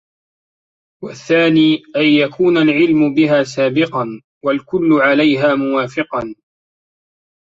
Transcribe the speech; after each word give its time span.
وَالثَّانِي 1.03 1.75
أَنْ 1.95 2.03
يَكُونَ 2.25 2.57
الْعِلْمُ 2.57 3.13
بِهَا 3.13 3.43
سَابِقًا 3.43 4.21
وَالْكُلُّ 4.43 4.93
عَلَيْهَا 5.01 5.55
مُوَافِقًا 5.55 6.35